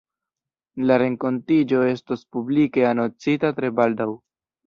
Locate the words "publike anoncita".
2.37-3.55